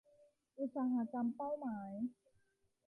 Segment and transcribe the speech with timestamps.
[0.59, 1.91] อุตสาหกรรมเป้าหมาย